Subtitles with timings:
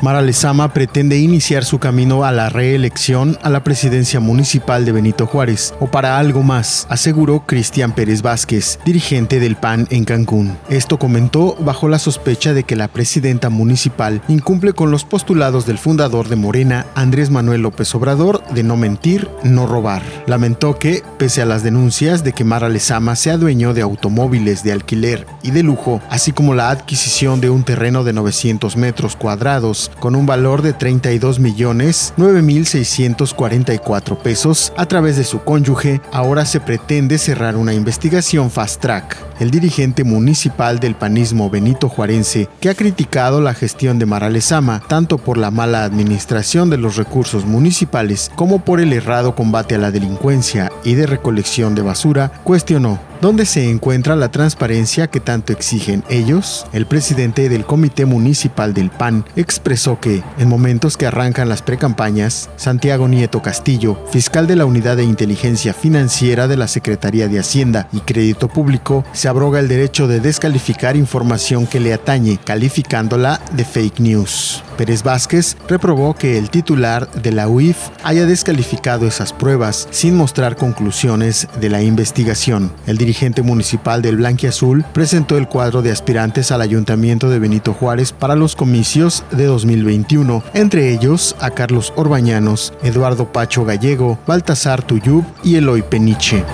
[0.00, 5.26] Mara Lezama pretende iniciar su camino a la reelección a la presidencia municipal de Benito
[5.26, 10.56] Juárez, o para algo más, aseguró Cristian Pérez Vázquez, dirigente del PAN en Cancún.
[10.70, 15.78] Esto comentó bajo la sospecha de que la presidenta municipal incumple con los postulados del
[15.78, 20.02] fundador de Morena, Andrés Manuel López Obrador, de no mentir, no robar.
[20.26, 24.70] Lamentó que, pese a las denuncias de que Mara Lezama sea dueño de automóviles de
[24.70, 29.87] alquiler y de lujo, así como la adquisición de un terreno de 900 metros cuadrados
[30.00, 36.60] con un valor de 32 millones 9.644 pesos a través de su cónyuge, ahora se
[36.60, 39.27] pretende cerrar una investigación fast track.
[39.40, 44.82] El dirigente municipal del panismo Benito Juarense, que ha criticado la gestión de Mara Lezama
[44.88, 49.78] tanto por la mala administración de los recursos municipales como por el errado combate a
[49.78, 55.52] la delincuencia y de recolección de basura, cuestionó ¿Dónde se encuentra la transparencia que tanto
[55.52, 56.66] exigen ellos?
[56.72, 62.48] El presidente del Comité Municipal del PAN expresó que, en momentos que arrancan las precampañas,
[62.54, 67.88] Santiago Nieto Castillo, fiscal de la Unidad de Inteligencia Financiera de la Secretaría de Hacienda
[67.92, 74.00] y Crédito Público, abroga el derecho de descalificar información que le atañe, calificándola de fake
[74.00, 74.62] news.
[74.76, 80.56] Pérez Vázquez reprobó que el titular de la UIF haya descalificado esas pruebas sin mostrar
[80.56, 82.72] conclusiones de la investigación.
[82.86, 88.12] El dirigente municipal del Blanquiazul presentó el cuadro de aspirantes al ayuntamiento de Benito Juárez
[88.12, 95.24] para los comicios de 2021, entre ellos a Carlos Orbañanos, Eduardo Pacho Gallego, Baltasar Tuyub
[95.42, 96.44] y Eloy Peniche.